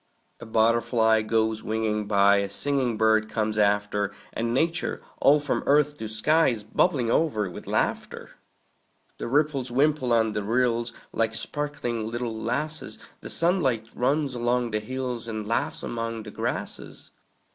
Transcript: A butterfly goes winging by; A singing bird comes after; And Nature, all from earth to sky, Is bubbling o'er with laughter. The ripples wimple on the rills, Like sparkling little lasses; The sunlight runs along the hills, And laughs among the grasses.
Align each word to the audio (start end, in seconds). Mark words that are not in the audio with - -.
A 0.39 0.47
butterfly 0.47 1.21
goes 1.21 1.61
winging 1.61 2.07
by; 2.07 2.37
A 2.37 2.49
singing 2.49 2.97
bird 2.97 3.29
comes 3.29 3.59
after; 3.59 4.11
And 4.33 4.51
Nature, 4.51 4.99
all 5.21 5.39
from 5.39 5.61
earth 5.67 5.99
to 5.99 6.07
sky, 6.07 6.47
Is 6.47 6.63
bubbling 6.63 7.11
o'er 7.11 7.47
with 7.51 7.67
laughter. 7.67 8.31
The 9.19 9.27
ripples 9.27 9.69
wimple 9.69 10.11
on 10.11 10.31
the 10.33 10.41
rills, 10.41 10.91
Like 11.13 11.35
sparkling 11.35 12.09
little 12.09 12.35
lasses; 12.35 12.97
The 13.19 13.29
sunlight 13.29 13.89
runs 13.93 14.33
along 14.33 14.71
the 14.71 14.79
hills, 14.79 15.27
And 15.27 15.47
laughs 15.47 15.83
among 15.83 16.23
the 16.23 16.31
grasses. 16.31 17.11